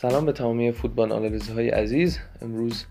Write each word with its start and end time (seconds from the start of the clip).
سلام 0.00 0.26
به 0.26 0.32
تمامی 0.32 0.72
فوتبال 0.72 1.12
آنالیز 1.12 1.48
های 1.50 1.68
عزیز. 1.68 2.18
امروز 2.42 2.84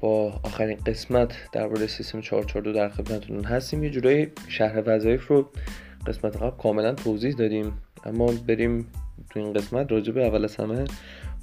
با 0.00 0.40
آخرین 0.42 0.76
قسمت 0.86 1.34
درباره 1.52 1.86
سیستم 1.86 2.20
442 2.20 2.72
در 2.72 2.88
خدمتتون 2.88 3.44
هستیم. 3.44 3.84
یه 3.84 3.90
جورایی 3.90 4.32
شهر 4.48 4.82
وظایف 4.86 5.26
رو 5.26 5.50
قسمت 6.06 6.36
قبل 6.36 6.56
کاملا 6.56 6.94
توضیح 6.94 7.34
دادیم. 7.34 7.72
اما 8.04 8.26
بریم 8.48 8.86
تو 9.30 9.40
این 9.40 9.52
قسمت 9.52 9.92
راجع 9.92 10.12
به 10.12 10.26
اول 10.26 10.44
از 10.44 10.56
همه 10.56 10.84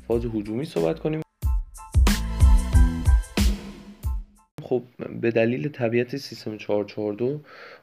فاز 0.07 0.25
هجومی 0.25 0.65
صحبت 0.65 0.99
کنیم. 0.99 1.21
به 5.19 5.31
دلیل 5.31 5.69
طبیعت 5.69 6.17
سیستم 6.17 6.57
442 6.57 7.41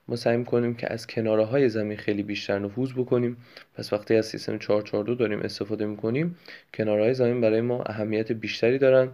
ما 0.08 0.16
سعی 0.16 0.44
کنیم 0.44 0.74
که 0.74 0.92
از 0.92 1.06
کناره 1.06 1.44
های 1.44 1.68
زمین 1.68 1.96
خیلی 1.96 2.22
بیشتر 2.22 2.58
نفوذ 2.58 2.92
بکنیم. 2.92 3.36
پس 3.74 3.92
وقتی 3.92 4.14
از 4.14 4.26
سیستم 4.26 4.58
442 4.58 5.14
داریم 5.14 5.40
استفاده 5.40 5.86
می‌کنیم 5.86 6.36
کناره 6.74 7.02
های 7.02 7.14
زمین 7.14 7.40
برای 7.40 7.60
ما 7.60 7.82
اهمیت 7.82 8.32
بیشتری 8.32 8.78
دارن. 8.78 9.08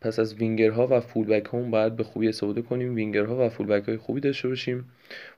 پس 0.00 0.18
از 0.18 0.34
وینگرها 0.34 0.86
و 0.86 1.00
فولبک 1.00 1.54
هم 1.54 1.70
باید 1.70 1.96
به 1.96 2.04
خوبی 2.04 2.28
استفاده 2.28 2.62
کنیم. 2.62 2.94
وینگرها 2.94 3.46
و 3.46 3.48
فولبک 3.48 3.88
های 3.88 3.96
خوبی 3.96 4.20
داشته 4.20 4.48
باشیم. 4.48 4.84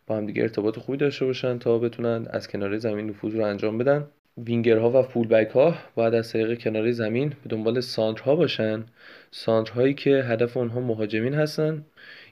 با 0.06 0.16
هم 0.16 0.26
دیگه 0.26 0.42
ارتباط 0.42 0.78
خوبی 0.78 0.98
داشته 0.98 1.24
باشن 1.24 1.58
تا 1.58 1.78
بتونن 1.78 2.26
از 2.30 2.48
کناره 2.48 2.78
زمین 2.78 3.10
نفوذ 3.10 3.34
رو 3.34 3.44
انجام 3.44 3.78
بدن. 3.78 4.06
وینگرها 4.38 4.90
و 4.90 5.02
فولبک 5.02 5.50
ها 5.50 5.74
باید 5.94 6.14
از 6.14 6.32
طریق 6.32 6.58
کناره 6.58 6.92
زمین 6.92 7.28
به 7.28 7.48
دنبال 7.48 7.80
سانترها 7.80 8.36
باشن. 8.36 8.84
سانترهایی 9.30 9.94
که 9.94 10.10
هدف 10.10 10.56
اونها 10.56 10.80
مهاجمین 10.80 11.34
هستن 11.34 11.84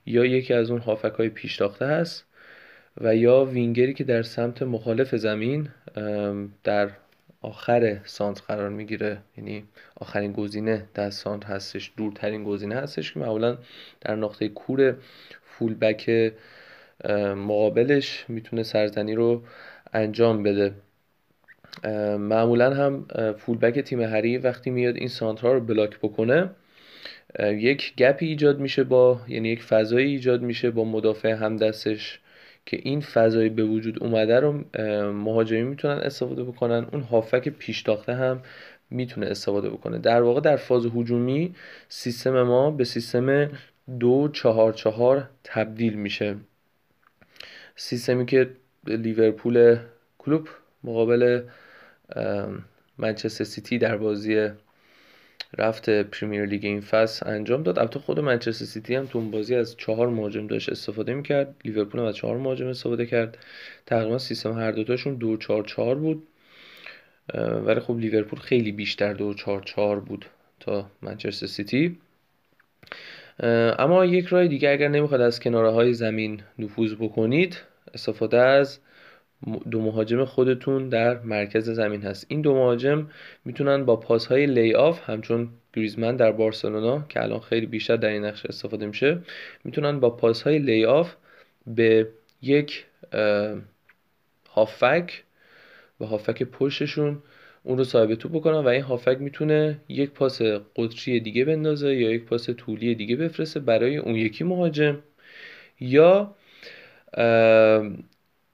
یا 0.07 0.25
یکی 0.25 0.55
از 0.55 0.71
اون 0.71 0.81
هافک 0.81 1.13
های 1.19 1.29
پیشتاخته 1.29 1.87
هست 1.87 2.25
و 3.01 3.17
یا 3.17 3.45
وینگری 3.45 3.95
که 3.95 4.05
در 4.05 4.23
سمت 4.23 4.63
مخالف 4.63 5.15
زمین 5.15 5.69
در 6.65 6.91
آخر 7.41 8.01
سانت 8.05 8.43
قرار 8.49 8.69
می‌گیره. 8.69 9.19
یعنی 9.39 9.65
آخرین 9.97 10.33
گزینه 10.33 10.85
در 10.95 11.11
سانت 11.11 11.45
هستش 11.45 11.93
دورترین 11.97 12.45
گزینه 12.45 12.75
هستش 12.75 13.13
که 13.13 13.21
معمولا 13.21 13.59
در 14.01 14.17
نقطه 14.17 14.49
کور 14.49 14.95
فولبک 15.43 16.33
مقابلش 17.37 18.25
می‌تونه 18.29 18.63
سرزنی 18.63 19.15
رو 19.15 19.43
انجام 19.93 20.43
بده. 20.43 20.73
معمولا 22.19 22.75
هم 22.75 23.07
فولبک 23.39 23.79
تیم 23.79 24.01
هری 24.01 24.39
وقتی 24.39 24.71
میاد 24.71 24.97
این 24.97 25.09
سانترها 25.09 25.53
رو 25.53 25.61
بلاک 25.61 25.99
بکنه 25.99 26.51
یک 27.41 27.97
گپی 27.97 28.27
ایجاد 28.27 28.61
میشه 28.61 28.85
با 28.85 29.21
یعنی 29.29 29.49
یک 29.49 29.63
فضایی 29.63 30.11
ایجاد 30.11 30.43
میشه 30.43 30.71
با 30.71 30.85
مدافع 30.85 31.33
همدستش 31.33 32.21
که 32.67 32.81
این 32.83 33.01
فضایی 33.01 33.49
به 33.49 33.65
وجود 33.65 34.03
اومده 34.03 34.41
رو 34.41 34.65
مهاجمی 35.13 35.63
می‌تونن 35.63 35.95
استفاده 35.99 36.45
بکنن. 36.45 36.87
اون 36.93 37.03
هافبک 37.03 37.49
پیش‌تاخته 37.49 38.15
هم 38.15 38.43
می‌تونه 38.91 39.27
استفاده 39.27 39.71
بکنه. 39.71 39.99
در 39.99 40.23
واقع 40.23 40.41
در 40.41 40.57
فاز 40.57 40.87
هجومی 40.87 41.55
سیستم 41.89 42.43
ما 42.43 42.71
به 42.71 42.85
سیستم 42.85 43.51
دو 44.01 44.29
چهار 44.33 44.73
چهار 44.73 45.29
تبدیل 45.45 45.95
میشه. 45.95 46.37
سیستمی 47.77 48.27
که 48.27 48.51
لیورپول 48.87 49.77
کلوپ 50.19 50.49
مقابل 50.85 51.43
منچستر 52.99 53.45
سیتی 53.45 53.79
در 53.79 53.97
بازی 53.97 54.49
رفت 55.59 55.91
پریمیر 55.91 56.45
لیگ 56.45 56.65
این 56.65 56.81
فصل 56.81 57.29
انجام 57.29 57.63
داد. 57.63 57.79
البته 57.79 57.99
خود 57.99 58.21
منچستر 58.21 58.65
سیتی 58.65 58.95
هم 58.95 59.07
تو 59.07 59.19
اون 59.19 59.31
بازی 59.31 59.55
از 59.55 59.77
چهار 59.77 60.09
مهاجم 60.09 60.47
داشت 60.47 60.69
استفاده 60.69 61.15
می‌کرد. 61.15 61.55
لیورپول 61.65 62.01
هم 62.01 62.07
از 62.07 62.17
چهار 62.17 62.37
مهاجم 62.37 62.67
استفاده 62.67 63.07
کرد. 63.07 63.39
تقریبا 63.87 64.19
سیستم 64.19 64.53
هر 64.53 64.73
دوتاشون 64.73 65.15
دو 65.15 65.37
چهار 65.37 65.65
چهار 65.65 65.95
بود. 65.95 66.23
ولی 67.65 67.81
خب 67.81 67.99
لیورپول 67.99 68.39
خیلی 68.39 68.73
بیشتر 68.73 69.13
دو 69.13 69.35
چهار 69.35 69.63
چهار 69.63 70.01
بود 70.01 70.27
تا 70.61 70.91
منچستر 71.03 71.47
سیتی. 71.47 71.99
اما 73.79 74.05
یک 74.05 74.27
راه 74.27 74.47
دیگه 74.47 74.71
اگر 74.71 74.89
نمی‌خواد 74.89 75.21
از 75.21 75.41
کناره 75.41 75.71
های 75.71 75.95
زمین 75.95 76.41
نفوذ 76.59 76.95
بکنید 76.95 77.59
استفاده 77.95 78.39
از 78.39 78.79
دو 79.71 79.81
مهاجم 79.81 80.25
خودتون 80.25 80.89
در 80.89 81.21
مرکز 81.21 81.71
زمین 81.71 82.03
هست. 82.03 82.27
این 82.29 82.41
دو 82.41 82.55
مهاجم 82.55 83.07
می‌تونن 83.45 83.85
با 83.85 83.97
پاس 83.97 84.27
های 84.27 84.47
lay 84.47 84.75
off 84.75 85.11
همچون 85.11 85.49
گریزمن 85.75 86.17
در 86.17 86.33
بارسلونا 86.33 87.05
که 87.09 87.23
الان 87.23 87.41
خیلی 87.41 87.67
بیشتر 87.67 87.97
در 87.97 88.09
این 88.09 88.25
نقش 88.25 88.47
استفاده 88.47 88.87
میشه 88.87 89.19
می‌تونن 89.65 90.01
با 90.01 90.11
پاس 90.11 90.43
های 90.43 90.59
لی 90.59 90.85
آف 90.85 91.15
به 91.67 92.09
یک 92.43 92.87
هافک 94.51 95.23
و 96.01 96.05
هافک 96.05 96.43
پشتشون 96.43 97.23
اون 97.63 97.79
رو 97.79 97.85
صاحب 97.85 98.15
توپ 98.15 98.33
بکنن 98.33 98.59
و 98.59 98.69
این 98.69 98.83
هافک 98.83 99.17
می‌تونه 99.21 99.81
یک 99.89 100.11
پاس 100.11 100.43
قطری 100.77 101.21
دیگه 101.21 101.45
بندازه 101.45 101.95
یا 101.97 102.11
یک 102.11 102.25
پاس 102.25 102.51
طولی 102.51 102.95
دیگه 102.95 103.17
بفرسته 103.17 103.61
برای 103.61 103.97
اون 103.97 104.15
یکی 104.15 104.45
مهاجم. 104.45 104.99
یا 105.81 106.35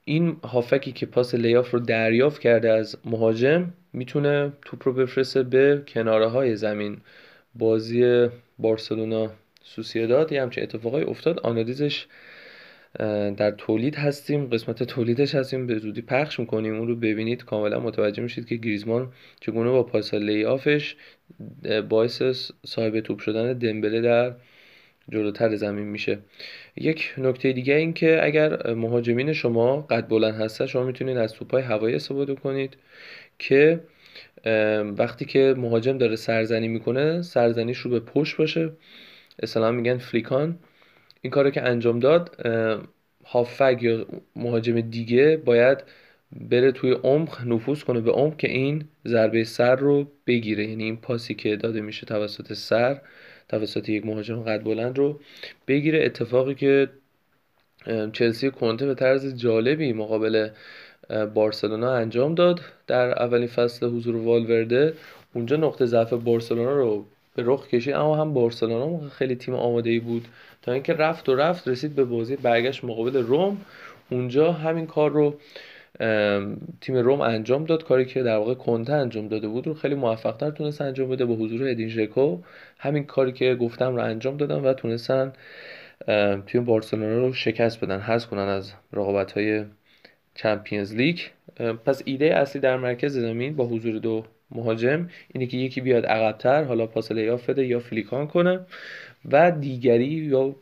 این 0.09 0.37
هافکی 0.43 0.91
که 0.91 1.05
پاس 1.05 1.35
لیاف 1.35 1.71
رو 1.71 1.79
دریافت 1.79 2.41
کرده 2.41 2.71
از 2.71 2.97
مهاجم 3.05 3.73
می‌تونه 3.93 4.51
توپ 4.65 4.87
رو 4.87 4.93
بفرسته 4.93 5.43
به 5.43 5.83
کناره 5.87 6.25
های 6.25 6.55
زمین. 6.55 6.97
بازی 7.55 8.27
بارسلونا 8.59 9.31
سوسیداد 9.63 10.31
یه 10.31 10.41
همچین 10.41 10.63
اتفاقای 10.63 11.03
افتاد. 11.03 11.39
آنالیزش 11.39 12.05
در 13.37 13.51
تولید 13.51 13.95
هستیم 13.95 14.45
قسمت 14.45 14.83
تولیدش 14.83 15.35
هستیم. 15.35 15.67
به 15.67 15.77
زودی 15.77 16.01
پخش 16.01 16.39
می‌کنیم. 16.39 16.75
اون 16.75 16.87
رو 16.87 16.95
ببینید. 16.95 17.45
کاملا 17.45 17.79
متوجه 17.79 18.23
میشید 18.23 18.47
که 18.47 18.55
گریزمان 18.55 19.11
چگونه 19.39 19.69
با 19.69 19.83
پاس 19.83 20.13
لیافش 20.13 20.95
باعث 21.89 22.21
صاحب 22.65 22.99
توپ 22.99 23.19
شدن 23.19 23.53
دمبله 23.53 24.01
در 24.01 24.33
جلوتر 25.11 25.55
زمین 25.55 25.87
میشه. 25.87 26.19
یک 26.79 27.13
نکته 27.17 27.51
دیگه 27.51 27.73
این 27.73 27.93
که 27.93 28.19
اگر 28.25 28.73
مهاجمین 28.73 29.33
شما 29.33 29.81
قد 29.81 30.07
بلند 30.07 30.33
هسته 30.33 30.67
شما 30.67 30.83
می‌تونید 30.83 31.17
از 31.17 31.33
توپای 31.33 31.61
هوایی 31.63 31.95
استفاده 31.95 32.35
کنید 32.35 32.77
که 33.39 33.79
وقتی 34.97 35.25
که 35.25 35.53
مهاجم 35.57 35.97
داره 35.97 36.15
سرزنی 36.15 36.67
می‌کنه 36.67 37.21
سرزنیش 37.21 37.77
رو 37.77 37.91
به 37.91 37.99
پشت 37.99 38.37
باشه. 38.37 38.71
اصلا 39.43 39.71
میگن 39.71 39.97
فلیکان. 39.97 40.59
این 41.21 41.31
کارو 41.31 41.49
که 41.49 41.61
انجام 41.61 41.99
داد 41.99 42.45
هافگ 43.25 43.77
یا 43.81 44.05
مهاجم 44.35 44.81
دیگه 44.81 45.37
باید 45.45 45.83
بره 46.31 46.71
توی 46.71 46.91
عمق 46.91 47.47
نفوذ 47.47 47.83
کنه 47.83 48.01
به 48.01 48.11
عمق 48.11 48.37
که 48.37 48.49
این 48.49 48.83
ضربه 49.07 49.43
سر 49.43 49.75
رو 49.75 50.11
بگیره. 50.27 50.65
یعنی 50.65 50.83
این 50.83 50.97
پاسی 50.97 51.33
که 51.33 51.55
داده 51.55 51.81
میشه 51.81 52.05
توسط 52.05 52.53
سر. 52.53 53.01
توسط 53.49 53.89
یک 53.89 54.05
مهاجم 54.05 54.43
قد 54.43 54.63
بلند 54.63 54.97
رو 54.97 55.19
بگیره. 55.67 56.05
اتفاقی 56.05 56.55
که 56.55 56.89
چلسی 58.13 58.51
کنته 58.51 58.85
به 58.85 58.95
طرز 58.95 59.35
جالبی 59.35 59.93
مقابل 59.93 60.49
بارسلونا 61.33 61.93
انجام 61.93 62.35
داد 62.35 62.59
در 62.87 63.23
اولین 63.23 63.47
فصل 63.47 63.85
حضور 63.85 64.15
والورده. 64.15 64.93
اونجا 65.33 65.55
نقطه 65.55 65.85
ضعف 65.85 66.13
بارسلونا 66.13 66.75
رو 66.75 67.05
به 67.35 67.43
رخ 67.45 67.67
کشید 67.67 67.93
اما 67.93 68.15
هم 68.15 68.33
بارسلونا 68.33 69.09
خیلی 69.09 69.35
تیم 69.35 69.55
آماده 69.55 69.89
ای 69.89 69.99
بود. 69.99 70.27
تا 70.61 70.71
اینکه 70.71 70.93
رفت 70.93 71.29
و 71.29 71.35
رفت 71.35 71.67
رسید 71.67 71.95
به 71.95 72.03
بازی 72.03 72.35
برگشت 72.35 72.83
مقابل 72.83 73.17
روم. 73.17 73.57
اونجا 74.11 74.51
همین 74.51 74.87
کار 74.87 75.11
رو 75.11 75.35
تیم 76.81 76.95
روم 76.95 77.21
انجام 77.21 77.65
داد. 77.65 77.83
کاری 77.83 78.05
که 78.05 78.23
در 78.23 78.37
واقع 78.37 78.53
کنته 78.53 78.93
انجام 78.93 79.27
داده 79.27 79.47
بود 79.47 79.67
رو 79.67 79.73
خیلی 79.73 79.95
موفقتر 79.95 80.51
تونست 80.51 80.81
انجام 80.81 81.09
بده 81.09 81.25
با 81.25 81.33
حضور 81.33 81.67
ادین 81.67 81.89
ژکو. 81.89 82.37
همین 82.79 83.03
کاری 83.03 83.31
که 83.31 83.55
گفتم 83.55 83.95
رو 83.95 84.03
انجام 84.03 84.37
دادن 84.37 84.59
و 84.59 84.73
تونستن 84.73 85.33
تیم 86.45 86.65
بارسلونا 86.65 87.27
رو 87.27 87.33
شکست 87.33 87.83
بدن 87.83 87.99
حذف 87.99 88.27
کنن 88.27 88.47
از 88.47 88.73
رقابت 88.93 89.31
های 89.31 89.65
چمپیونز 90.35 90.95
لیگ. 90.95 91.19
پس 91.85 92.01
ایده 92.05 92.25
اصلی 92.25 92.61
در 92.61 92.77
مرکز 92.77 93.17
زمین 93.17 93.55
با 93.55 93.65
حضور 93.65 93.99
دو 93.99 94.25
مهاجم 94.51 95.09
اینه 95.33 95.47
که 95.47 95.57
یکی 95.57 95.81
بیاد 95.81 96.05
عقبتر 96.05 96.63
حالا 96.63 96.87
پاس 96.87 97.11
لیاف 97.11 97.49
بده 97.49 97.65
یا 97.65 97.79
فلیکان 97.79 98.27
کنه 98.27 98.59
و 99.31 99.51
دیگری 99.51 100.05
یا 100.05 100.55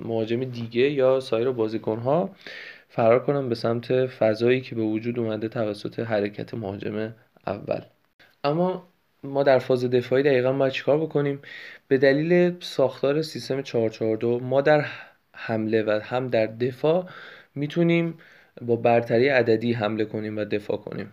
مهاجم 0.00 0.44
دیگه 0.44 0.90
یا 0.90 1.20
سایر 1.20 1.50
بازیکن 1.50 1.98
ها 1.98 2.30
فرار 2.94 3.24
کنم 3.24 3.48
به 3.48 3.54
سمت 3.54 4.06
فضایی 4.06 4.60
که 4.60 4.74
به 4.74 4.82
وجود 4.82 5.18
اومده 5.18 5.48
توسط 5.48 5.98
حرکت 6.00 6.54
مهاجم 6.54 7.14
اول. 7.46 7.80
اما 8.44 8.88
ما 9.22 9.42
در 9.42 9.58
فاز 9.58 9.84
دفاعی 9.84 10.22
دقیقا 10.22 10.52
باید 10.52 10.72
چیکار 10.72 10.98
بکنیم؟ 10.98 11.40
به 11.88 11.98
دلیل 11.98 12.54
ساختار 12.60 13.22
سیستم 13.22 13.62
442 13.62 14.40
ما 14.40 14.60
در 14.60 14.86
حمله 15.34 15.82
و 15.82 16.00
هم 16.04 16.28
در 16.28 16.46
دفاع 16.46 17.08
می‌تونیم 17.54 18.18
با 18.62 18.76
برتری 18.76 19.28
عددی 19.28 19.72
حمله 19.72 20.04
کنیم 20.04 20.38
و 20.38 20.44
دفاع 20.44 20.76
کنیم. 20.76 21.12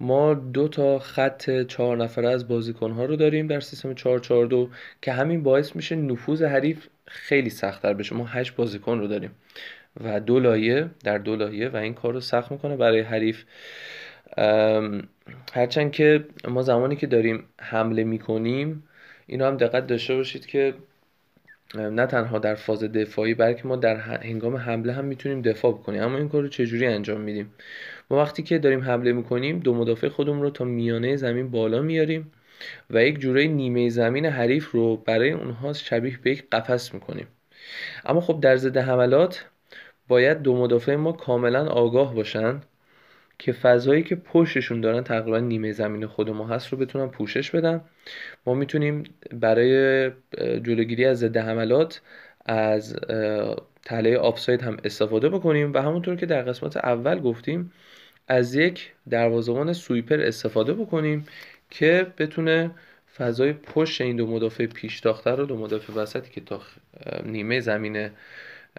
ما 0.00 0.34
دو 0.34 0.68
تا 0.68 0.98
خط 0.98 1.50
چهار 1.66 1.96
نفره 1.96 2.28
از 2.28 2.48
بازیکنها 2.48 3.04
رو 3.04 3.16
داریم 3.16 3.46
در 3.46 3.60
سیستم 3.60 3.94
442 3.94 4.70
که 5.02 5.12
همین 5.12 5.42
باعث 5.42 5.76
میشه 5.76 5.96
نفوذ 5.96 6.42
حریف 6.42 6.86
خیلی 7.06 7.50
سختتر 7.50 7.94
بشه. 7.94 8.14
ما 8.14 8.24
هشت 8.26 8.56
بازیکن 8.56 8.98
رو 8.98 9.06
داریم. 9.06 9.30
و 10.04 10.20
دو 10.20 10.40
لایه 10.40 10.90
در 11.04 11.18
دو 11.18 11.36
لایه 11.36 11.68
و 11.68 11.76
این 11.76 11.94
کار 11.94 12.12
رو 12.12 12.20
سخت 12.20 12.52
می‌کنه 12.52 12.76
برای 12.76 13.00
حریف. 13.00 13.44
هرچند 15.52 15.92
که 15.92 16.24
ما 16.48 16.62
زمانی 16.62 16.96
که 16.96 17.06
داریم 17.06 17.44
حمله 17.60 18.04
می‌کنیم 18.04 18.88
اینو 19.26 19.46
هم 19.46 19.56
دقت 19.56 19.86
داشته 19.86 20.14
باشید 20.14 20.46
که 20.46 20.74
نه 21.74 22.06
تنها 22.06 22.38
در 22.38 22.54
فاز 22.54 22.84
دفاعی 22.84 23.34
بلکه 23.34 23.66
ما 23.66 23.76
در 23.76 23.96
هنگام 23.96 24.56
حمله 24.56 24.92
هم 24.92 25.04
می‌تونیم 25.04 25.42
دفاع 25.42 25.72
بکنیم. 25.72 26.02
اما 26.02 26.18
این 26.18 26.28
کار 26.28 26.42
رو 26.42 26.48
چجوری 26.48 26.86
انجام 26.86 27.20
میدیم؟ 27.20 27.54
ما 28.10 28.16
وقتی 28.16 28.42
که 28.42 28.58
داریم 28.58 28.80
حمله 28.80 29.12
می‌کنیم 29.12 29.58
دو 29.58 29.74
مدافع 29.74 30.08
خودمون 30.08 30.42
رو 30.42 30.50
تا 30.50 30.64
میانه 30.64 31.16
زمین 31.16 31.50
بالا 31.50 31.82
میاریم 31.82 32.32
و 32.90 33.04
یک 33.04 33.18
جوره 33.18 33.46
نیمه 33.46 33.88
زمین 33.88 34.26
حریف 34.26 34.70
رو 34.70 34.96
برای 34.96 35.30
اونها 35.30 35.72
شبیه 35.72 36.18
به 36.22 36.30
یک 36.30 36.50
قفس 36.52 36.94
می‌کنیم. 36.94 37.26
اما 38.04 38.20
خب 38.20 38.40
در 38.40 38.56
ضد 38.56 38.76
حملات 38.76 39.44
باید 40.10 40.42
دو 40.42 40.56
مدافع 40.56 40.96
ما 40.96 41.12
کاملا 41.12 41.66
آگاه 41.66 42.14
باشن 42.14 42.60
که 43.38 43.52
فضایی 43.52 44.02
که 44.02 44.16
پشتشون 44.16 44.80
دارن 44.80 45.04
تقریبا 45.04 45.38
نیمه 45.38 45.72
زمین 45.72 46.06
خود 46.06 46.30
ما 46.30 46.46
هست 46.46 46.68
رو 46.68 46.78
بتونن 46.78 47.08
پوشش 47.08 47.50
بدن. 47.50 47.80
ما 48.46 48.54
می‌تونیم 48.54 49.02
برای 49.32 50.10
جلوگیری 50.38 51.04
از 51.04 51.18
ضد 51.18 51.36
حملات 51.36 52.00
از 52.46 52.96
تله 53.84 54.16
آفساید 54.16 54.62
هم 54.62 54.76
استفاده 54.84 55.28
بکنیم 55.28 55.72
و 55.72 55.78
همونطور 55.78 56.16
که 56.16 56.26
در 56.26 56.42
قسمت 56.42 56.76
اول 56.76 57.20
گفتیم 57.20 57.72
از 58.28 58.54
یک 58.54 58.92
دروازه‌بان 59.10 59.72
سویپر 59.72 60.20
استفاده 60.20 60.72
بکنیم 60.72 61.26
که 61.70 62.06
بتونه 62.18 62.70
فضای 63.16 63.52
پشت 63.52 64.00
این 64.00 64.16
دو 64.16 64.26
مدافع 64.26 64.66
پیش 64.66 65.06
رو 65.06 65.46
دو 65.46 65.56
مدافع 65.56 65.92
وسطی 65.92 66.30
که 66.30 66.40
تا 66.40 66.60
نیمه 67.24 67.60
زمین 67.60 68.10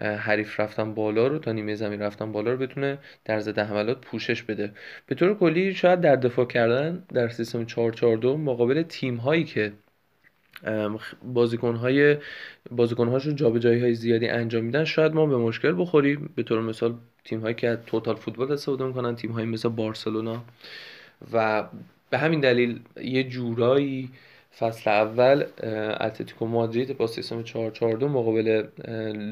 حریف 0.02 0.60
رفتن 0.60 0.94
بالا 0.94 1.28
رو 1.28 1.40
تا 1.40 1.52
نیمه 1.52 1.76
زمین 1.76 2.02
رفتن 2.02 2.32
بالا 2.32 2.52
رو 2.52 2.58
بتونه 2.58 2.98
در 3.26 3.40
ضد 3.40 3.60
حملات 3.60 4.02
پوشش 4.02 4.44
بده. 4.44 4.72
به 5.08 5.16
طور 5.16 5.38
کلی 5.38 5.74
شاید 5.74 6.02
در 6.02 6.16
دفاع 6.16 6.46
کردن 6.46 7.04
در 7.14 7.30
سیستم 7.30 7.66
442 7.66 8.38
مقابل 8.38 8.82
تیم 8.84 9.16
هایی 9.16 9.44
که 9.44 9.74
بازیکن 11.24 11.76
های 11.76 12.18
بازیکن 12.72 13.08
هاشون 13.08 13.36
جابجایی 13.36 13.82
های 13.82 13.96
زیادی 13.96 14.28
انجام 14.28 14.64
میدن 14.64 14.84
شاید 14.84 15.14
ما 15.14 15.26
به 15.26 15.38
مشکل 15.38 15.82
بخوریم. 15.82 16.30
به 16.36 16.44
طور 16.44 16.62
مثال 16.62 16.96
تیم 17.24 17.40
هایی 17.42 17.56
که 17.56 17.78
توتال 17.88 18.16
فوتبال 18.16 18.52
استفاده 18.52 18.86
می‌کنن 18.86 19.16
تیم 19.16 19.32
هایی 19.32 19.48
مثل 19.48 19.70
بارسلونا. 19.70 20.44
و 21.34 21.64
به 22.10 22.18
همین 22.18 22.40
دلیل 22.40 22.80
یه 23.02 23.24
جورایی 23.24 24.10
فصل 24.60 24.90
اول 24.90 25.46
اتلتیکو 26.00 26.46
مادرید 26.46 26.98
با 26.98 27.08
سیستم 27.08 27.44
442 27.44 28.08
مقابل 28.08 28.68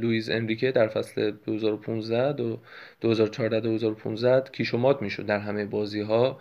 لوئیز 0.01 0.30
انریکه 0.30 0.71
در 0.71 0.88
فصل 0.88 1.31
2015 1.31 2.44
و 2.44 2.57
2014 3.01 3.60
2015 3.60 4.50
کیشومات 4.51 5.01
می‌شد 5.01 5.25
در 5.25 5.39
همه 5.39 5.66
بازی 5.66 6.01
ها 6.01 6.39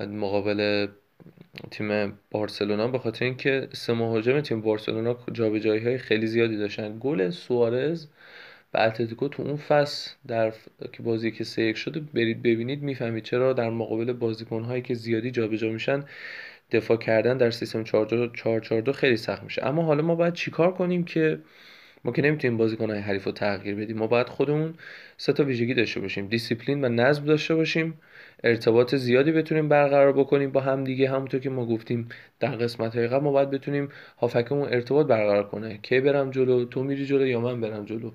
مقابل 0.00 0.86
تیم 1.70 2.18
بارسلونا 2.30 2.88
به 2.88 2.98
خاطر 2.98 3.24
اینکه 3.24 3.68
سه 3.72 3.92
مهاجم 3.92 4.40
تیم 4.40 4.60
بارسلونا 4.60 5.16
جابجایی 5.32 5.84
های 5.84 5.98
خیلی 5.98 6.26
زیادی 6.26 6.56
داشتن. 6.56 6.98
گل 7.00 7.30
سوارز 7.30 8.06
و 8.74 8.78
اتلتیکو 8.78 9.28
تو 9.28 9.42
اون 9.42 9.56
فصل 9.56 10.10
در 10.26 10.52
که 10.92 11.02
بازی 11.02 11.30
که 11.30 11.44
سه 11.44 11.62
یک 11.62 11.76
شده 11.76 12.00
برید 12.00 12.42
ببینید 12.42 12.82
می‌فهمید 12.82 13.24
چرا 13.24 13.52
در 13.52 13.70
مقابل 13.70 14.12
بازیکن 14.12 14.62
هایی 14.62 14.82
که 14.82 14.94
زیادی 14.94 15.30
جابجا 15.30 15.68
میشن 15.70 16.04
دفاع 16.72 16.96
کردن 16.96 17.36
در 17.36 17.50
سیستم 17.50 17.84
442 17.84 18.92
خیلی 18.92 19.16
سخت 19.16 19.42
میشه. 19.42 19.66
اما 19.66 19.82
حالا 19.82 20.02
ما 20.02 20.14
باید 20.14 20.34
چیکار 20.34 20.74
کنیم 20.74 21.04
که 21.04 21.40
ما 22.04 22.12
که 22.12 22.22
نمی‌تونیم 22.22 22.56
بازیکنهای 22.56 22.98
حریف 23.00 23.24
رو 23.24 23.32
تغییر 23.32 23.74
بدیم 23.74 23.96
ما 23.98 24.06
باید 24.06 24.28
خودمون 24.28 24.74
سه 25.16 25.32
تا 25.32 25.44
ویژگی 25.44 25.74
داشته 25.74 26.00
باشیم 26.00 26.26
دیسیپلین 26.26 26.84
و 26.84 26.88
نظم 26.88 27.24
داشته 27.24 27.54
باشیم 27.54 28.00
ارتباط 28.44 28.94
زیادی 28.94 29.32
بتونیم 29.32 29.68
برقرار 29.68 30.12
بکنیم 30.12 30.50
با 30.52 30.60
هم 30.60 30.84
دیگه. 30.84 31.10
همونطور 31.10 31.40
که 31.40 31.50
ما 31.50 31.66
گفتیم 31.66 32.08
در 32.40 32.56
قسمت 32.56 32.96
های 32.96 33.08
قبل 33.08 33.24
ما 33.24 33.32
باید 33.32 33.50
بتونیم 33.50 33.88
هافبکمون 34.18 34.68
ارتباط 34.68 35.06
برقرار 35.06 35.48
کنه. 35.48 35.78
کی 35.82 36.00
برم 36.00 36.30
جلو؟ 36.30 36.64
تو 36.64 36.82
میری 36.84 37.06
جلو 37.06 37.26
یا 37.26 37.40
من 37.40 37.60
برم 37.60 37.84
جلو؟ 37.84 38.10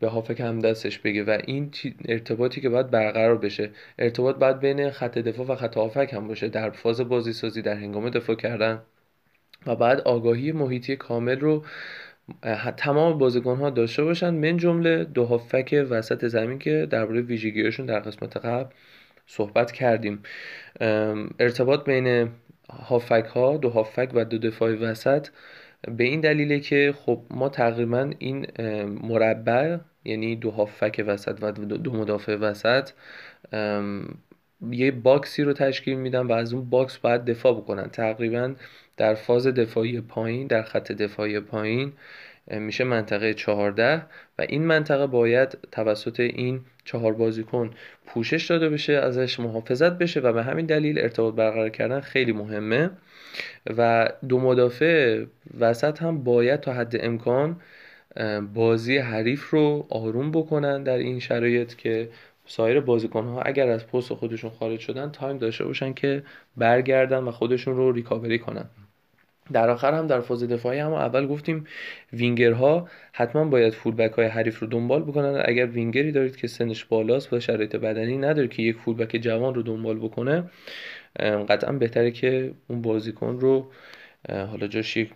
به 0.00 0.08
هافبک 0.08 0.40
هم 0.40 0.58
پستش 0.58 0.98
بگه 0.98 1.24
و 1.24 1.38
این 1.46 1.70
ارتباطی 2.08 2.60
که 2.60 2.68
باید 2.68 2.90
برقرار 2.90 3.38
بشه. 3.38 3.70
ارتباط 3.98 4.36
باید 4.36 4.60
بین 4.60 4.90
خط 4.90 5.18
دفاع 5.18 5.46
و 5.46 5.54
خط 5.54 5.76
هافک 5.76 6.10
هم 6.12 6.28
باشه. 6.28 6.48
در 6.48 6.70
فاز 6.70 7.00
بازی 7.00 7.32
سازی 7.32 7.62
در 7.62 7.74
هنگام 7.74 8.10
دفاع 8.10 8.36
کردن. 8.36 8.82
و 9.66 9.76
بعد 9.76 10.00
آگاهی 10.00 10.52
محیطی 10.52 10.96
کامل 10.96 11.40
رو 11.40 11.64
تمام 12.76 13.18
بازیکن 13.18 13.56
ها 13.56 13.70
داشته 13.70 14.04
باشن. 14.04 14.34
من 14.34 14.56
جمله 14.56 15.04
دو 15.04 15.24
هافک 15.24 15.86
وسط 15.90 16.26
زمین 16.26 16.58
که 16.58 16.86
درباره 16.90 17.20
ویژگیشون 17.20 17.86
در 17.86 18.00
قسمت 18.00 18.36
قبل 18.36 18.70
صحبت 19.26 19.72
کردیم. 19.72 20.22
ارتباط 21.40 21.84
بین 21.84 22.28
هافک 22.70 23.26
ها 23.34 23.56
دو 23.56 23.70
هافک 23.70 24.10
و 24.14 24.24
دو 24.24 24.38
دفاع 24.38 24.74
وسط 24.74 25.28
به 25.96 26.04
این 26.04 26.20
دلیله 26.20 26.60
که 26.60 26.94
خب 26.96 27.22
ما 27.30 27.48
تقریبا 27.48 28.10
این 28.18 28.46
مربع 29.02 29.78
یعنی 30.04 30.36
دو 30.36 30.50
هافبک 30.50 31.04
وسط 31.06 31.38
و 31.42 31.52
دو 31.52 31.92
مدافع 31.92 32.36
وسط 32.36 32.90
یه 34.70 34.90
box 34.90 35.29
ی 35.29 35.42
رو 35.42 35.52
تشکیل 35.52 35.96
میدن 35.98 36.20
و 36.26 36.32
از 36.32 36.52
اون 36.54 36.70
box 36.70 36.98
باید 36.98 37.24
دفاع 37.24 37.52
بکنن. 37.54 37.88
تقریبا 37.88 38.54
در 38.96 39.14
فاز 39.14 39.46
دفاعی 39.46 40.00
پایین 40.00 40.46
در 40.46 40.62
خط 40.62 40.92
دفاعی 40.92 41.40
پایین 41.40 41.92
میشه 42.50 42.84
منطقه 42.84 43.34
14 43.34 44.02
و 44.38 44.42
این 44.42 44.66
منطقه 44.66 45.06
باید 45.06 45.58
توسط 45.72 46.20
این 46.20 46.60
چهار 46.84 47.12
بازیکن 47.12 47.70
پوشش 48.06 48.46
داده 48.46 48.68
بشه 48.68 48.92
ازش 48.92 49.40
محافظت 49.40 49.98
بشه 49.98 50.20
و 50.20 50.32
به 50.32 50.42
همین 50.42 50.66
دلیل 50.66 50.98
ارتباط 50.98 51.34
برقرار 51.34 51.68
کردن 51.68 52.00
خیلی 52.00 52.32
مهمه. 52.32 52.90
و 53.76 54.08
دو 54.28 54.40
مدافع 54.40 55.24
وسط 55.60 56.02
هم 56.02 56.24
باید 56.24 56.60
تا 56.60 56.72
حد 56.72 56.96
امکان 57.00 57.60
بازی 58.54 58.98
حریف 58.98 59.50
رو 59.50 59.86
آروم 59.90 60.30
بکنن 60.30 60.82
در 60.82 60.98
این 60.98 61.20
شرایط 61.20 61.74
که 61.74 62.08
سایر 62.46 62.80
بازیکن 62.80 63.24
ها 63.24 63.42
اگر 63.42 63.68
از 63.68 63.86
پست 63.86 64.14
خودشون 64.14 64.50
خارج 64.50 64.80
شدن 64.80 65.10
time 65.10 65.38
داشته 65.38 65.64
باشن 65.64 65.92
که 65.92 66.22
برگردن 66.56 67.18
و 67.18 67.30
خودشون 67.30 67.76
رو 67.76 67.92
ریکاوری 67.92 68.38
کنن. 68.38 68.64
در 69.52 69.70
آخر 69.70 69.94
هم 69.94 70.06
در 70.06 70.20
فاز 70.20 70.44
دفاعی 70.44 70.78
هم 70.78 70.92
اول 70.92 71.26
گفتیم 71.26 71.66
وینگرها 72.12 72.88
حتما 73.12 73.44
باید 73.44 73.74
فولبک 73.74 74.12
های 74.12 74.26
حریف 74.26 74.58
رو 74.58 74.66
دنبال 74.66 75.02
بکنن. 75.02 75.42
اگر 75.44 75.66
وینگری 75.66 76.12
دارید 76.12 76.36
که 76.36 76.46
سنش 76.46 76.84
بالاست 76.84 77.32
و 77.32 77.40
شرایط 77.40 77.76
بدنی 77.76 78.18
نداره 78.18 78.48
که 78.48 78.62
یک 78.62 78.76
فولبک 78.76 79.16
جوان 79.16 79.54
رو 79.54 79.62
دنبال 79.62 79.98
بکنه 79.98 80.44
قطعا 81.48 81.72
بهتره 81.72 82.10
که 82.10 82.54
اون 82.68 82.82
بازیکن 82.82 83.40
رو 83.40 83.70
حالا 84.28 84.66
جاش 84.66 84.96
یک 84.96 85.10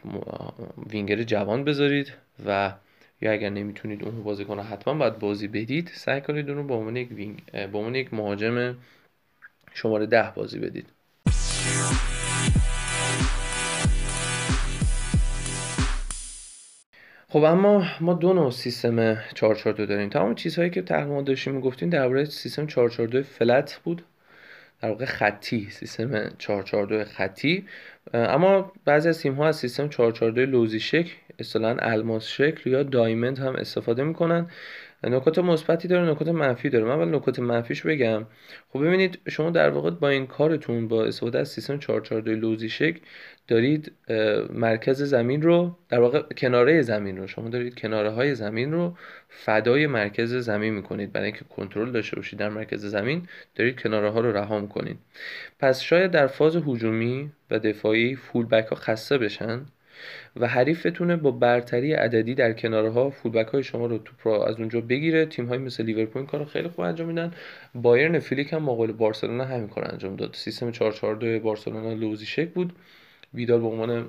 وینگر 0.91 1.23
جوان 1.23 1.65
بذارید 1.65 2.13
و 2.47 2.73
یا 3.21 3.33
اگر 3.33 3.51
نمی‌تونید 3.51 4.05
اون 4.05 4.23
بازیکن 4.23 4.57
رو 4.57 4.63
حتما 4.63 4.95
باید 4.95 5.19
بازی 5.19 5.49
بدید 5.49 5.91
سعی 5.95 6.21
کنید 6.21 6.49
اون 6.49 6.59
رو 6.59 6.65
به 6.65 6.75
عنوان 6.75 6.97
یک 6.97 7.13
وینگ 7.13 7.43
به 7.53 7.79
عنوان 7.79 7.95
یک 7.95 8.15
مهاجم 8.15 8.77
شماره 9.75 10.07
ده 10.07 10.33
بازی 10.35 10.59
بدید. 10.59 10.87
خب 17.33 17.45
اما 17.45 17.85
ما 18.01 18.15
دو 18.15 18.33
نوع 18.33 18.51
سیستم 18.51 19.15
442 19.35 19.87
داریم. 19.87 20.09
تمام 20.09 20.35
چیزهایی 20.35 20.71
که 20.71 20.83
تقریبا 20.83 21.23
داشتیم 21.23 21.55
می‌گفتیم 21.55 21.91
درباره 21.91 22.25
سیستم 22.25 22.67
442 22.67 23.23
flat 23.23 23.81
بود. 23.85 24.03
در 24.83 24.89
واقع 24.89 25.05
خطی 25.05 25.69
سیستم 25.71 26.29
442 26.39 27.05
خطی. 27.05 27.67
اما 28.15 28.73
بعضی 28.85 29.09
از 29.09 29.21
تیم 29.21 29.35
ها 29.35 29.49
از 29.49 29.57
سیستم 29.57 29.89
442 29.89 30.47
لوزی 30.47 30.81
شکل 30.81 31.13
اصطلاحا 31.39 31.77
الماس 31.81 32.27
شکل 32.27 32.71
یا 32.71 32.83
دایمند 32.83 33.39
هم 33.39 33.57
استفاده 33.57 34.05
می‌کنن. 34.05 34.47
نکات 35.05 35.39
مثبتی 35.39 35.89
داره 35.89 36.11
نکات 36.11 36.29
منفی 36.29 36.71
داره. 36.71 36.85
من 36.85 36.91
اول 36.91 37.15
نکات 37.15 37.39
منفیش 37.39 37.83
بگم. 37.83 38.27
خب 38.69 38.81
ببینید 38.87 39.19
شما 39.29 39.51
در 39.51 39.71
واقع 39.71 39.91
با 39.91 40.09
این 40.09 40.27
کارتون 40.27 40.89
با 40.89 41.05
استفاده 41.05 41.39
از 41.39 41.49
سیستم 41.49 41.79
442 41.79 42.41
لوزی 42.41 42.69
شکل 42.69 43.01
دارید 43.49 43.93
مرکز 44.53 45.03
زمین 45.03 45.43
رو 45.43 45.77
در 45.89 46.01
واقع 46.01 46.23
کناره 46.23 46.83
زمین 46.83 47.17
رو. 47.17 47.27
شما 47.27 47.49
دارید 47.49 47.75
کناره 47.75 48.11
های 48.11 48.35
زمین 48.35 48.73
رو 48.73 48.97
فدای 49.29 49.87
مرکز 49.87 50.35
زمین 50.35 50.75
می‌کنید. 50.75 51.13
برای 51.13 51.27
اینکه 51.27 51.45
کنترل 51.45 51.93
داشته 51.93 52.17
باشید 52.17 52.39
در 52.39 52.49
مرکز 52.49 52.87
زمین 52.87 53.27
دارید 53.55 53.81
کناره 53.81 54.11
ها 54.11 54.21
رو 54.21 54.33
رها 54.33 54.61
می‌کنید. 54.61 54.99
پس 55.59 55.81
شاید 55.81 56.11
در 56.11 56.27
فاز 56.27 56.57
هجومی 56.57 57.31
و 57.51 57.59
دفاعی 57.59 58.17
فول 58.17 58.47
بک 58.47 58.67
ها 58.67 58.77
خسته 58.77 59.19
بشن. 59.19 59.61
و 60.37 60.47
حریفتونه 60.47 61.17
با 61.17 61.31
برتری 61.31 61.93
عددی 61.93 62.35
در 62.35 62.53
کناره 62.53 62.91
ها 62.91 63.11
فولبک 63.11 63.47
های 63.47 63.63
شما 63.63 63.87
رو 63.87 63.99
توپ 63.99 64.17
رو 64.25 64.33
از 64.33 64.57
اونجا 64.59 64.81
بگیره. 64.81 65.27
تیم 65.27 65.47
های 65.47 65.59
مثل 65.59 65.85
لیورپول 65.85 66.27
کارو 66.27 66.45
خیلی 66.45 66.69
خوب 66.69 66.81
انجام 66.81 67.09
میدن. 67.09 67.33
بایرن 67.75 68.19
فیلیک 68.19 68.53
هم 68.53 68.63
مقابل 68.63 68.93
بارسلونا 68.93 69.45
همین 69.45 69.69
کار 69.69 69.93
انجام 69.93 70.17
داد. 70.17 70.35
سیستم 70.35 70.71
442 70.71 71.41
بارسلونا 71.41 71.93
لوزی 71.93 72.27
شک 72.27 72.49
بود. 72.49 72.73
ویدال 73.35 73.61
به 73.61 73.67
عنوان 73.67 74.09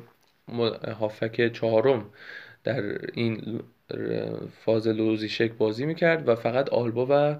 هافک 0.99 1.53
چهارم 1.53 2.05
در 2.63 2.83
این 3.13 3.59
فاز 4.65 4.87
لوزی 4.87 5.29
شک 5.29 5.51
بازی 5.51 5.85
می‌کرد 5.85 6.27
و 6.27 6.35
فقط 6.35 6.69
آلبا 6.69 7.07
و 7.09 7.39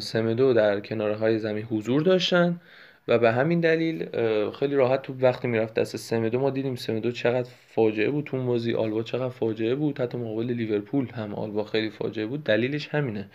سمدو 0.00 0.52
در 0.52 0.80
کناره 0.80 1.16
های 1.16 1.38
زمین 1.38 1.64
حضور 1.64 2.02
داشتن. 2.02 2.60
و 3.08 3.18
به 3.18 3.32
همین 3.32 3.60
دلیل 3.60 4.08
خیلی 4.50 4.74
راحت 4.74 5.02
تو 5.02 5.14
وقتی 5.20 5.48
می‌رفت 5.48 5.74
دست 5.74 5.96
سمدو 5.96 6.40
ما 6.40 6.50
دیدیم 6.50 6.74
سمدو 6.74 7.12
چقدر 7.12 7.50
فاجعه 7.68 8.10
بود 8.10 8.24
تو 8.24 8.46
بازی. 8.46 8.74
آلبا 8.74 9.02
چقدر 9.02 9.28
فاجعه 9.28 9.74
بود. 9.74 10.00
حتی 10.00 10.18
مقابل 10.18 10.46
لیورپول 10.46 11.08
هم 11.08 11.34
آلبا 11.34 11.64
خیلی 11.64 11.90
فاجعه 11.90 12.26
بود. 12.26 12.44
دلیلش 12.44 12.88
همینه. 12.88 13.28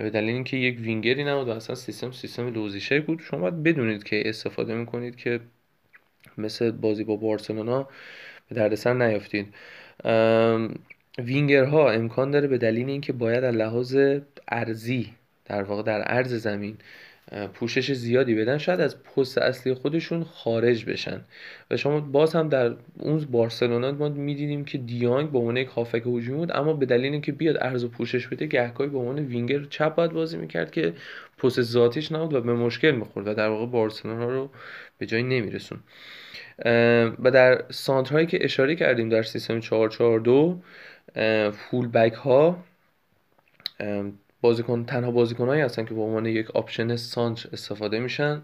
به 0.00 0.10
دلیل 0.10 0.34
اینکه 0.34 0.56
یک 0.56 0.80
وینگری 0.80 1.24
نبود 1.24 1.48
و 1.48 1.50
اصلا 1.50 1.76
سیستم 1.76 2.10
سیستم 2.10 2.52
لوزیشه 2.52 3.00
بود. 3.00 3.20
شما 3.20 3.40
باید 3.40 3.62
بدونید 3.62 4.04
که 4.04 4.28
استفاده 4.28 4.74
می‌کنید 4.74 5.16
که 5.16 5.40
مثل 6.38 6.70
بازی 6.70 7.04
با 7.04 7.16
بارسلونا 7.16 7.88
به 8.48 8.54
دردسر 8.54 8.94
نیافتید. 8.94 9.54
وینگرها 11.18 11.90
امکان 11.90 12.30
داره 12.30 12.48
به 12.48 12.58
دلیل 12.58 12.88
اینکه 12.88 13.12
باید 13.12 13.44
از 13.44 13.54
لحاظ 13.54 13.96
ارزی 14.48 15.10
در 15.44 15.62
واقع 15.62 15.82
در 15.82 16.02
عرض 16.02 16.34
زمین 16.34 16.76
پوشش 17.54 17.92
زیادی 17.92 18.34
بدن 18.34 18.58
شاید 18.58 18.80
از 18.80 19.02
پست 19.02 19.38
اصلی 19.38 19.74
خودشون 19.74 20.24
خارج 20.24 20.84
بشن. 20.84 21.20
و 21.70 21.76
شما 21.76 22.00
باز 22.00 22.34
هم 22.34 22.48
در 22.48 22.74
اون 22.98 23.26
بارسلونا 23.30 23.92
ما 23.92 24.08
می‌دیدیم 24.08 24.64
که 24.64 24.78
دیانگ 24.78 25.30
به 25.30 25.38
عنوان 25.38 25.56
یک 25.56 25.68
هافک 25.68 26.02
هجومی 26.06 26.38
بود 26.38 26.56
اما 26.56 26.72
به 26.72 26.86
دلیل 26.86 27.12
اینکه 27.12 27.32
بیاد 27.32 27.56
ارز 27.60 27.84
و 27.84 27.88
پوشش 27.88 28.26
بده 28.26 28.46
گهگاهی 28.46 28.90
به 28.90 28.98
عنوان 28.98 29.18
وینگر 29.18 29.64
چپ 29.64 29.94
باید 29.94 30.12
بازی 30.12 30.36
می‌کرد 30.36 30.70
که 30.70 30.92
پست 31.38 31.62
ذاتیش 31.62 32.12
نبود 32.12 32.34
و 32.34 32.40
به 32.40 32.52
مشکل 32.52 32.90
می‌خورد 32.90 33.28
و 33.28 33.34
در 33.34 33.48
واقع 33.48 33.66
بارسلونا 33.66 34.28
رو 34.28 34.50
به 34.98 35.06
جایی 35.06 35.22
نمیرسون. 35.22 35.78
و 37.18 37.30
در 37.32 37.64
سانترهایی 37.70 38.26
که 38.26 38.44
اشاره 38.44 38.76
کردیم 38.76 39.08
در 39.08 39.22
سیستم 39.22 39.60
442 39.60 40.60
فول 41.52 41.88
بک 41.88 42.12
ها 42.12 42.64
بازیکن 44.44 44.84
تنها 44.84 45.10
بازیکنهایی 45.10 45.62
هستن 45.62 45.84
که 45.84 45.94
به 45.94 46.00
عنوان 46.00 46.26
یک 46.26 46.50
آپشن 46.50 46.96
سانچ 46.96 47.46
استفاده 47.52 47.98
میشن 47.98 48.42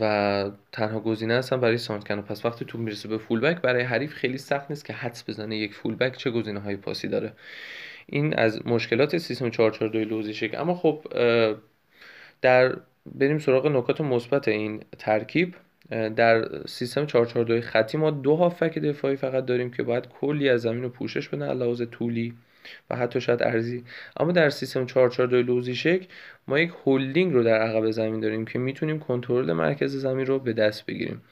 و 0.00 0.50
تنها 0.72 1.00
گزینه 1.00 1.34
هستن 1.34 1.60
برای 1.60 1.78
سانتر 1.78 2.04
کردنه 2.04 2.22
پس 2.22 2.44
وقتی 2.44 2.64
توپ 2.64 2.78
می‌رسه 2.78 3.08
به 3.08 3.18
فول 3.18 3.40
بک 3.40 3.60
برای 3.60 3.82
حریف 3.82 4.12
خیلی 4.12 4.38
سخت 4.38 4.70
نیست 4.70 4.84
که 4.84 4.92
حدس 4.92 5.28
بزنه 5.28 5.56
یک 5.56 5.74
فول 5.74 5.94
بک 5.94 6.16
چه 6.16 6.30
گزینه 6.30 6.60
های 6.60 6.76
پاسی 6.76 7.08
داره. 7.08 7.32
این 8.06 8.34
از 8.34 8.66
مشکلات 8.66 9.18
سیستم 9.18 9.50
442 9.50 9.98
لوزی 9.98 10.23
شکل 10.23 10.54
اما 10.58 10.74
خب 10.74 11.04
در 12.42 12.76
بریم 13.14 13.38
سراغ 13.38 13.66
نکات 13.66 14.00
مثبت 14.00 14.48
این 14.48 14.82
ترکیب. 14.98 15.54
در 16.16 16.66
سیستم 16.66 17.06
442 17.06 17.60
خطی 17.60 17.98
ما 17.98 18.10
دو 18.10 18.36
هافک 18.36 18.78
دفاعی 18.78 19.16
فقط 19.16 19.46
داریم 19.46 19.70
که 19.70 19.82
باید 19.82 20.08
کلی 20.08 20.48
از 20.48 20.60
زمین 20.62 20.82
رو 20.82 20.88
پوشش 20.88 21.28
بدن 21.28 21.48
علاوه 21.48 21.84
طولی 21.84 22.34
و 22.90 22.96
حتی 22.96 23.20
شاید 23.20 23.42
ارزی. 23.42 23.84
اما 24.16 24.32
در 24.32 24.50
سیستم 24.50 24.86
442 24.86 25.42
لوزیشک 25.42 26.08
ما 26.48 26.58
یک 26.58 26.70
هولدینگ 26.84 27.32
رو 27.32 27.42
در 27.42 27.60
عقب 27.60 27.90
زمین 27.90 28.20
داریم 28.20 28.44
که 28.44 28.58
می‌تونیم 28.58 28.98
کنترل 28.98 29.52
مرکز 29.52 29.96
زمین 29.96 30.26
رو 30.26 30.38
به 30.38 30.52
دست 30.52 30.86
بگیریم. 30.86 31.22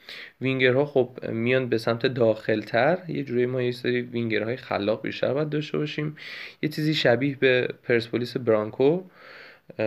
وینگرها 0.41 0.85
خب 0.85 1.19
میان 1.29 1.69
به 1.69 1.77
سمت 1.77 2.05
داخلتر 2.05 2.97
یه 3.07 3.23
جوری 3.23 3.45
ما 3.45 3.61
یه 3.61 3.71
سری 3.71 4.01
وینگرهای 4.01 4.57
خلاق 4.57 5.01
بیشتر 5.01 5.33
باید 5.33 5.49
داشته 5.49 5.77
باشیم. 5.77 6.17
یه 6.61 6.69
چیزی 6.69 6.93
شبیه 6.93 7.35
به 7.35 7.67
پرسپولیس 7.83 8.37
برانکو 8.37 9.03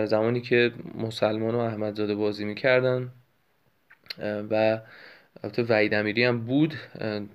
زمانی 0.05 0.41
که 0.41 0.71
مسلمان 0.95 1.55
و 1.55 1.59
احمدزاده 1.59 2.15
بازی 2.15 2.45
می‌کردن 2.45 3.09
و 4.51 4.79
البته 5.43 5.63
وحید 5.63 5.93
امیری 5.93 6.23
هم 6.23 6.39
بود 6.45 6.73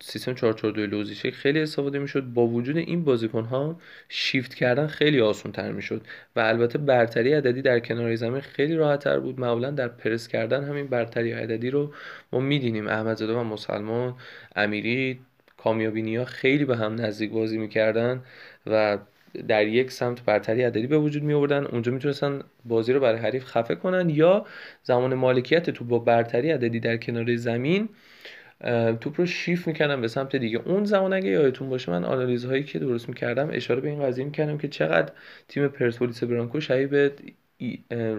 سیستم 0.00 0.34
442 0.34 0.86
لوزیشک 0.86 1.30
خیلی 1.30 1.60
استفاده 1.60 1.98
می‌شد. 1.98 2.22
با 2.22 2.46
وجود 2.46 2.76
این 2.76 3.04
بازیکن 3.04 3.44
ها 3.44 3.80
شیفت 4.08 4.54
کردن 4.54 4.86
خیلی 4.86 5.20
آسان 5.20 5.52
تر 5.52 5.72
می‌شد 5.72 6.02
و 6.36 6.40
البته 6.40 6.78
برتری 6.78 7.32
عددی 7.32 7.62
در 7.62 7.80
کنار 7.80 8.14
زمین 8.16 8.40
خیلی 8.40 8.74
راحت 8.74 9.04
تر 9.04 9.18
بود. 9.18 9.40
معمولا 9.40 9.70
در 9.70 9.88
پرس 9.88 10.28
کردن 10.28 10.64
همین 10.64 10.86
برتری 10.86 11.32
عددی 11.32 11.70
رو 11.70 11.94
ما 12.32 12.40
میدینیم 12.40 12.88
احمدزاده 12.88 13.32
و 13.34 13.42
مسلمان 13.44 14.14
امیری 14.56 15.20
کامیابینی 15.56 16.16
ها 16.16 16.24
خیلی 16.24 16.64
به 16.64 16.76
هم 16.76 17.00
نزدیک 17.00 17.30
بازی 17.30 17.58
می‌کردن 17.58 18.22
و 18.66 18.98
در 19.48 19.66
یک 19.66 19.90
سمت 19.90 20.24
برتری 20.24 20.62
عددی 20.62 20.86
به 20.86 20.98
وجود 20.98 21.22
می 21.22 21.34
آوردن 21.34 21.64
اونجا 21.64 21.92
می‌تونستن 21.92 22.40
بازی 22.64 22.92
رو 22.92 23.00
برای 23.00 23.18
حریف 23.18 23.44
خفه 23.44 23.74
کنن 23.74 24.10
یا 24.10 24.46
زمان 24.82 25.14
مالکیت 25.14 25.70
توپ 25.70 25.88
با 25.88 25.98
برتری 25.98 26.50
عددی 26.50 26.80
در 26.80 26.96
کنار 26.96 27.36
زمین 27.36 27.88
توپ 29.00 29.20
رو 29.20 29.26
شیف 29.26 29.66
می‌کنم 29.66 30.00
به 30.00 30.08
سمت 30.08 30.36
دیگه. 30.36 30.60
اون 30.64 30.84
زمان 30.84 31.12
اگه 31.12 31.28
یادتون 31.28 31.68
باشه 31.68 31.92
من 31.92 32.04
آنالیز 32.04 32.44
هایی 32.44 32.62
که 32.62 32.78
درست 32.78 33.08
می‌کردم 33.08 33.48
اشاره 33.52 33.80
به 33.80 33.88
این 33.88 34.02
قضیه 34.02 34.24
می‌کردم 34.24 34.58
که 34.58 34.68
چقدر 34.68 35.12
تیم 35.48 35.68
پرسپولیس 35.68 36.24
برانکو 36.24 36.60
شبیه 36.60 36.86
به 36.86 37.12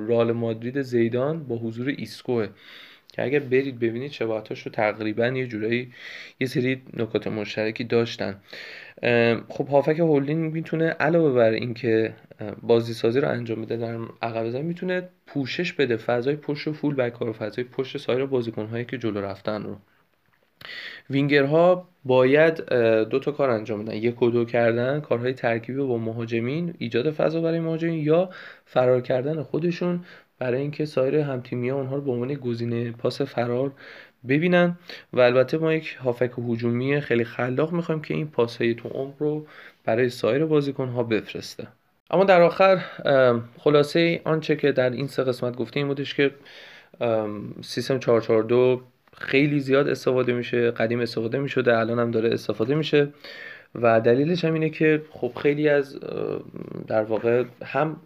رال 0.07 0.31
مادرید 0.31 0.81
زیدان 0.81 1.43
با 1.43 1.57
حضور 1.57 1.93
ایسکوه. 1.98 2.48
که 3.15 3.24
اگر 3.24 3.39
برید 3.39 3.79
ببینید 3.79 4.12
شباهتاش 4.12 4.62
رو 4.62 4.72
تقریبا 4.72 5.27
یه 5.27 5.48
جورایی 5.48 5.91
یه 6.39 6.48
سری 6.48 6.81
نکات 6.93 7.27
مشترکی 7.27 7.84
داشتن. 7.84 8.36
خب 9.50 9.67
هافک 9.67 10.00
هولدینگ 10.00 10.53
می‌تونه 10.53 10.86
علاوه 10.86 11.34
بر 11.34 11.51
اینکه 11.51 12.13
بازی 12.62 12.93
سازی 12.93 13.19
رو 13.19 13.29
انجام 13.29 13.62
بده 13.62 13.77
در 13.77 13.98
عقب 14.22 14.50
زمین 14.50 14.65
می‌تونه 14.65 15.10
پوشش 15.27 15.74
بده 15.74 15.98
فضای 15.98 16.36
پشت 16.36 16.67
و 16.67 16.74
فول 16.74 16.95
بک 16.95 17.13
رو 17.13 17.34
فضای 17.34 17.63
پشت 17.63 17.98
سایر 17.98 18.25
بازیکن 18.25 18.65
هایی 18.65 18.86
که 18.86 18.98
جلو 18.98 19.22
رفتن 19.22 19.63
رو. 19.63 19.77
وینگرها 21.10 21.89
باید 22.05 22.69
دو 23.10 23.19
تا 23.19 23.31
کار 23.31 23.50
انجام 23.50 23.86
بدن. 23.86 23.95
یک 23.95 24.22
و 24.22 24.29
دو 24.29 24.45
کردن 24.45 25.00
کارهای 25.00 25.34
ترکیبی 25.34 25.81
با 25.81 25.98
مهاجمین 25.98 26.74
ایجاد 26.77 27.12
فضا 27.12 27.41
برای 27.41 27.60
مهاجمین 27.60 28.05
یا 28.05 28.29
فرار 28.65 29.01
کردن 29.01 29.43
خودشون 29.43 30.05
برای 30.39 30.62
اینکه 30.62 30.86
سایر 30.86 31.15
همتیمی 31.15 31.70
ها 31.70 31.77
اونها 31.77 31.96
رو 31.96 32.01
به 32.01 32.12
عنوان 32.12 32.34
گزینه 32.34 32.92
پاس 32.92 33.22
فرار 33.22 33.72
ببینن. 34.27 34.77
و 35.13 35.20
البته 35.20 35.58
ما 35.58 35.74
یک 35.74 35.98
هافک 36.04 36.32
هجومی 36.50 37.01
خیلی 37.01 37.24
خلاق 37.24 37.72
می‌خوایم 37.72 38.01
که 38.01 38.13
این 38.13 38.27
پاس 38.27 38.58
های 38.58 38.74
تو 38.74 38.89
عمر 38.89 39.13
رو 39.20 39.48
برای 39.84 40.10
سایر 40.10 40.46
بازیکن 40.46 40.88
ها 40.88 41.04
بفرسته. 41.04 41.68
اما 42.12 42.24
در 42.24 42.42
آخر 42.42 42.82
خلاصه 43.60 44.22
آنچه 44.24 44.56
که 44.56 44.72
در 44.72 44.89
این 44.89 45.08
سه 45.08 45.24
قسمت 45.24 45.56
گفتیم 45.56 45.82
این 45.82 45.88
بودش 45.88 46.13
که 46.13 46.32
سیستم 47.62 48.00
442 48.00 48.82
خیلی 49.18 49.60
زیاد 49.60 49.88
استفاده 49.88 50.34
میشه 50.34 50.72
قدیم 50.72 51.00
استفاده 51.00 51.39
می‌شده 51.39 51.77
الان 51.77 52.00
هم 52.00 52.12
داره 52.12 52.34
استفاده 52.34 52.75
میشه. 52.75 53.08
و 53.75 54.01
دلیلش 54.01 54.46
هم 54.46 54.54
اینه 54.54 54.70
که 54.70 55.01
خب 55.10 55.32
خیلی 55.42 55.70
از 55.70 56.00
در 56.88 57.04
واقع 57.04 57.44
هم 57.63 57.98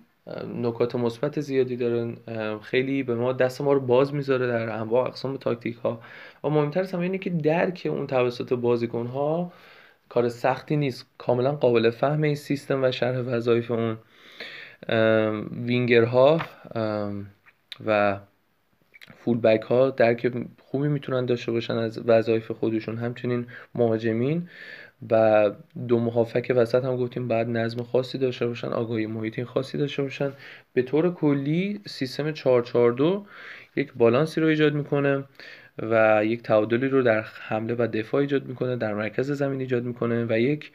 نکات 0.55 0.95
مثبت 0.95 1.39
زیادی 1.39 1.75
دارن. 1.75 2.15
خیلی 2.59 3.03
به 3.03 3.15
ما 3.15 3.33
دست 3.33 3.61
ما 3.61 3.73
رو 3.73 3.79
باز 3.79 4.13
می‌ذاره 4.13 4.47
در 4.47 4.69
انواع 4.69 5.07
اقسام 5.07 5.37
تاکتیک 5.37 5.75
ها 5.75 6.01
و 6.43 6.49
مهمتر 6.49 6.79
از 6.79 6.91
همه 6.91 7.03
اینه 7.03 7.17
که 7.17 7.29
درک 7.29 7.87
اون 7.91 8.07
توسط 8.07 8.53
بازیکن 8.53 9.05
ها 9.05 9.51
کار 10.09 10.29
سختی 10.29 10.75
نیست. 10.75 11.05
کاملا 11.17 11.51
قابل 11.51 11.89
فهم 11.89 12.21
این 12.21 12.35
سیستم 12.35 12.83
و 12.83 12.91
شرح 12.91 13.17
وظایف 13.17 13.71
اون 13.71 13.97
وینگرها 15.65 16.41
و 17.85 18.19
فول 19.17 19.37
بک 19.37 19.61
ها 19.61 19.89
درک 19.89 20.31
خوبی 20.71 20.87
می‌تونن 20.87 21.25
داشته 21.25 21.51
باشن 21.51 21.73
از 21.73 21.99
وظایف 21.99 22.51
خودشون. 22.51 22.97
همچنین 22.97 23.47
مهاجمین 23.75 24.49
و 25.11 25.51
دو 25.87 25.99
محافک 25.99 26.53
وسط 26.55 26.85
هم 26.85 26.97
گفتیم 26.97 27.27
بعد 27.27 27.49
نظم 27.49 27.83
خاصی 27.83 28.17
داشته 28.17 28.47
باشن 28.47 28.67
آگاهی 28.67 29.05
محیطی 29.05 29.43
خاصی 29.43 29.77
داشته 29.77 30.03
باشن. 30.03 30.31
به 30.73 30.81
طور 30.81 31.13
کلی 31.13 31.81
سیستم 31.87 32.31
442 32.31 33.25
یک 33.75 33.93
بالانسی 33.93 34.41
رو 34.41 34.47
ایجاد 34.47 34.73
می‌کنه 34.73 35.23
و 35.77 36.21
یک 36.25 36.43
تعادلی 36.43 36.87
رو 36.87 37.01
در 37.03 37.21
حمله 37.21 37.75
و 37.79 37.87
دفاع 37.93 38.21
ایجاد 38.21 38.45
می‌کنه 38.45 38.75
در 38.75 38.93
مرکز 38.93 39.31
زمین 39.31 39.61
ایجاد 39.61 39.83
می‌کنه 39.83 40.25
و 40.29 40.39
یک 40.39 40.71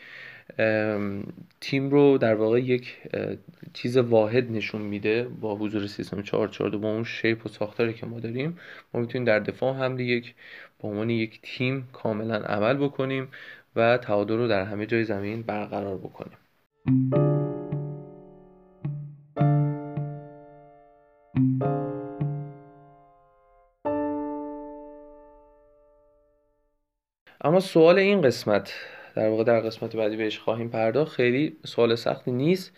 تیم 1.61 1.91
رو 1.91 2.19
در 2.19 2.35
واقع 2.35 2.61
یک 2.61 2.97
چیز 3.73 3.97
واحد 3.97 4.53
نشون 4.53 4.83
میده 4.83 5.25
با 5.25 5.57
حضور 5.57 5.87
سیستم 5.87 6.23
442 6.23 6.79
با 6.79 6.93
اون 6.93 7.05
شیپ 7.05 7.47
و 7.47 7.49
ساختاری 7.49 7.95
که 7.95 8.07
ما 8.07 8.21
داریم. 8.21 8.59
ما 8.95 9.01
می‌تونیم 9.01 9.25
در 9.25 9.39
دفاع 9.39 9.77
هم 9.77 10.01
یک 10.01 10.35
با 10.79 10.89
عنوان 10.89 11.11
یک 11.11 11.41
تیم 11.43 11.89
کاملا 11.93 12.37
عمل 12.37 12.77
بکنیم 12.77 13.29
و 13.77 13.99
تعادل 13.99 14.37
رو 14.37 14.49
در 14.49 14.65
همه 14.65 14.87
جای 14.87 15.05
زمین 15.05 15.43
برقرار 15.43 15.99
بکنیم. 15.99 16.39
اما 27.41 27.61
سوال 27.61 27.99
این 27.99 28.21
قسمت 28.21 28.75
در 29.17 29.29
واقع 29.29 29.45
در 29.45 29.61
قسمت 29.61 29.97
بعدی 29.97 30.17
بهش 30.17 30.39
خواهیم 30.39 30.69
پرداخت. 30.69 31.13
خیلی 31.13 31.57
سوال 31.67 31.95
سختی 31.95 32.33
نیست. 32.33 32.73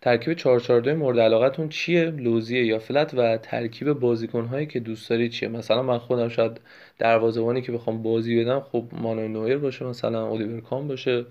ترکیب 0.00 0.32
442 0.34 0.94
مورد 0.94 1.18
علاقتون 1.18 1.68
چیه؟ 1.68 2.04
لوزیه 2.04 2.66
یا 2.66 2.78
فلت؟ 2.78 3.14
و 3.14 3.36
ترکیب 3.36 3.92
بازیکن 3.92 4.44
هایی 4.44 4.66
که 4.66 4.80
دوست 4.80 5.10
دارید 5.10 5.30
چیه؟ 5.30 5.48
مثلا 5.48 5.82
من 5.82 5.98
خودم 5.98 6.28
شاید 6.28 6.60
دروازه‌بانی 6.98 7.62
که 7.62 7.72
بخوام 7.72 8.02
بازی 8.02 8.44
بدم 8.44 8.60
خب 8.60 8.84
مانوی 8.92 9.28
نویر 9.28 9.58
باشه 9.58 9.84
مثلا 9.84 10.30
الیور 10.30 10.60
کام 10.60 10.88
باشه. 10.88 11.24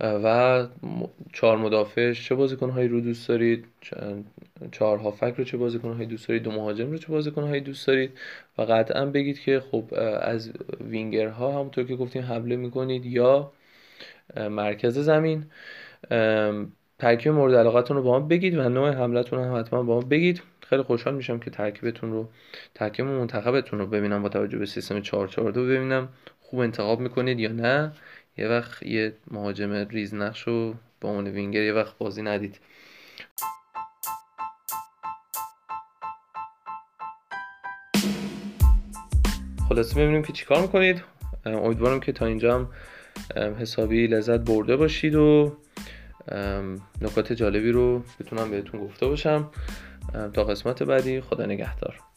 و 0.00 0.66
چهار 1.32 1.56
مدافعش 1.58 2.28
چه 2.28 2.34
بازیکنهایی 2.34 2.88
رو 2.88 3.00
دوست 3.00 3.28
دارید؟ 3.28 3.64
چهار 4.72 4.98
هافک 4.98 5.34
رو 5.38 5.44
چه 5.44 5.56
بازیکنهایی 5.56 6.06
دوست 6.06 6.28
دارید؟ 6.28 6.42
دو 6.42 6.50
مهاجم 6.50 6.90
رو 6.90 6.98
چه 6.98 7.06
بازیکنهایی 7.08 7.60
دوست 7.60 7.86
دارید؟ 7.86 8.10
و 8.58 8.62
قطعا 8.62 9.06
بگید 9.06 9.40
که 9.40 9.60
خب 9.70 9.84
از 10.20 10.52
وینگرها 10.80 11.52
همونطور 11.52 11.84
که 11.84 11.96
گفتیم 11.96 12.22
حمله 12.22 12.56
می‌کنید 12.56 13.06
یا 13.06 13.52
مرکز 14.36 14.98
زمین. 14.98 15.46
ترکیب 16.98 17.32
مورد 17.32 17.54
علاقتون 17.54 17.96
رو 17.96 18.02
با 18.02 18.18
ما 18.18 18.26
بگید 18.26 18.54
و 18.58 18.68
نوع 18.68 18.90
حملتون 18.90 19.38
هم 19.38 19.56
حتما 19.56 19.82
با 19.82 19.94
ما 19.94 20.00
بگید. 20.00 20.42
خیلی 20.68 20.82
خوشحال 20.82 21.14
میشم 21.14 21.38
که 21.38 21.50
ترکیبتون 21.50 22.12
رو 22.12 22.28
ترکیب 22.74 23.06
منتخبتون 23.06 23.78
رو 23.78 23.86
ببینم 23.86 24.22
با 24.22 24.28
توجه 24.28 24.58
به 24.58 24.66
سیستم 24.66 25.00
442 25.00 25.64
ببینم. 25.64 26.08
خوب 26.40 26.60
انتخاب 26.60 27.00
می‌کنید 27.00 27.40
یا 27.40 27.52
نه؟ 27.52 27.92
یه 28.38 28.48
وقت 28.48 28.82
یه 28.82 29.12
مهاجم 29.30 29.72
ریز 29.72 30.14
نقش 30.14 30.42
رو 30.42 30.74
به 31.00 31.08
عنوان 31.08 31.28
وینگر 31.28 31.62
یه 31.62 31.72
وقت 31.72 31.98
بازی 31.98 32.22
ندید. 32.22 32.60
خلاصه 39.68 40.00
ببینیم 40.00 40.22
که 40.22 40.32
چیکار 40.32 40.62
می‌کنید. 40.62 41.02
امیدوارم 41.46 42.00
که 42.00 42.12
تا 42.12 42.26
اینجا 42.26 42.54
هم 42.54 42.68
حسابی 43.60 44.06
لذت 44.06 44.40
برده 44.40 44.76
باشید 44.76 45.14
و 45.14 45.56
نکات 47.02 47.32
جالبی 47.32 47.72
رو 47.72 48.02
بتونم 48.20 48.50
بهتون 48.50 48.80
گفته 48.80 49.06
باشم. 49.06 49.50
تا 50.32 50.44
قسمت 50.44 50.82
بعدی 50.82 51.20
خدا 51.20 51.46
نگهدار. 51.46 52.09